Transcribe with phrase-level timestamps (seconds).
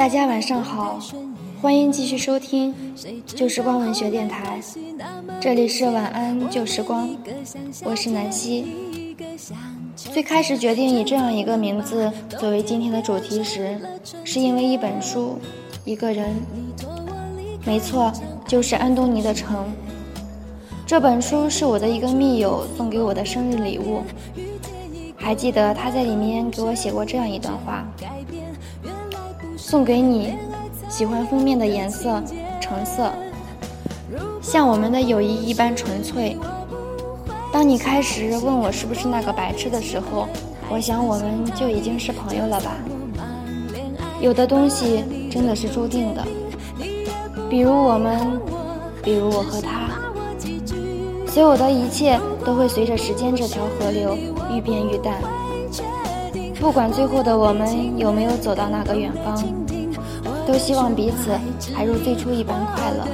[0.00, 0.98] 大家晚上好，
[1.60, 2.74] 欢迎继续收听
[3.26, 4.58] 旧时光文学电台，
[5.38, 7.10] 这里是晚安旧时光，
[7.84, 8.64] 我是南希。
[9.94, 13.78] 最开始决定以这样一个名字作为今天的主题时，
[14.24, 15.38] 是因为一本书，
[15.84, 16.34] 一个人，
[17.66, 18.10] 没错，
[18.48, 19.66] 就是安东尼的《城》。
[20.86, 24.00] 这本书是我的一个密友送给我的生日礼物，
[25.14, 27.86] 还记得他在里面给我写过这样一段话。
[29.60, 30.34] 送给你，
[30.88, 32.20] 喜欢封面的颜色
[32.60, 33.12] 橙色，
[34.40, 36.36] 像我们的友谊一般纯粹。
[37.52, 40.26] 当你开始问我是不是那个白痴的时候，
[40.70, 42.72] 我想我们就已经是朋友了吧。
[44.20, 46.26] 有的东西真的是注定的，
[47.48, 48.40] 比如我们，
[49.02, 49.90] 比如我和他，
[51.28, 54.16] 所有的一切都会随着时间这条河流
[54.52, 55.14] 愈变愈淡。
[56.60, 59.34] 不管最后的我们有没有走到那个远方，
[60.46, 61.32] 都希望彼此
[61.74, 63.06] 还如最初一般快乐。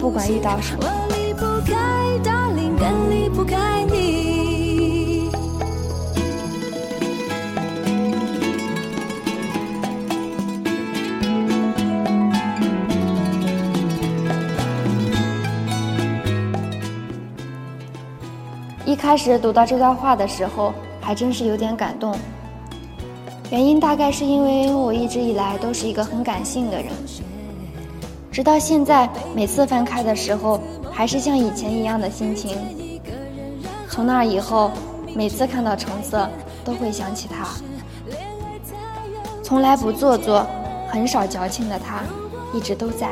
[0.00, 0.84] 不管遇到什么。
[0.84, 5.30] 我离不开大林，更离不开你
[18.86, 22.16] 一开始读到这段话的时候，还真是有点感动。
[23.50, 26.86] 原因大概是因为我一直以来都是一个很感性的人，
[28.30, 30.60] 直到现在，每次翻开的时候，
[30.92, 32.56] 还是像以前一样的心情。
[33.88, 34.70] 从那以后，
[35.16, 36.30] 每次看到橙色，
[36.64, 37.48] 都会想起他。
[39.42, 40.46] 从来不做作，
[40.88, 42.02] 很少矫情的他，
[42.56, 43.10] 一直都在。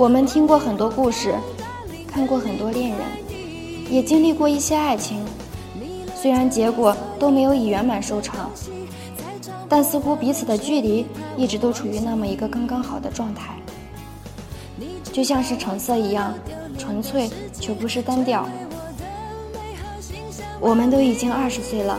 [0.00, 1.34] 我们听过很多故事，
[2.08, 3.00] 看过很多恋人，
[3.90, 5.22] 也经历过一些爱情。
[6.16, 8.50] 虽然结果都没有以圆满收场，
[9.68, 11.04] 但似乎彼此的距离
[11.36, 13.58] 一直都处于那么一个刚刚好的状态，
[15.12, 16.32] 就像是橙色一样
[16.78, 18.48] 纯粹，却不失单调。
[20.58, 21.98] 我们都已经二十岁了，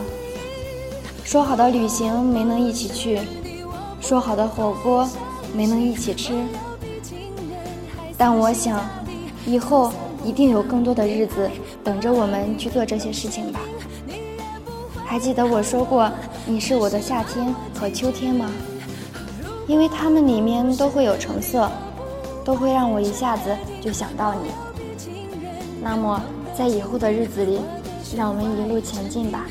[1.23, 3.19] 说好的旅行没能一起去，
[4.00, 5.07] 说好的火锅
[5.53, 6.33] 没能一起吃。
[8.21, 8.79] 但我想，
[9.47, 9.91] 以后
[10.23, 11.49] 一定有更多的日子
[11.83, 13.59] 等着我们去做这些事情吧。
[15.03, 16.07] 还记得我说过
[16.45, 18.51] 你是我的夏天和秋天吗？
[19.65, 21.67] 因为它们里面都会有橙色，
[22.45, 24.51] 都会让我一下子就想到你。
[25.81, 26.21] 那么
[26.55, 27.59] 在以后的日子里，
[28.15, 29.47] 让我们一路前进吧。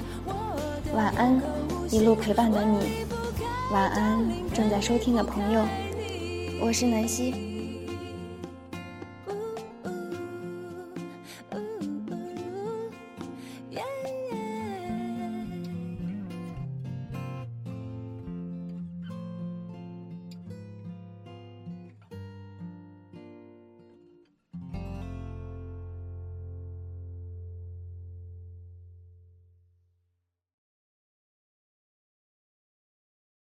[0.95, 1.43] 晚安，
[1.91, 2.79] 一路陪伴的你。
[3.73, 5.61] 晚安，正在收听的朋友。
[6.63, 7.50] 我是南希。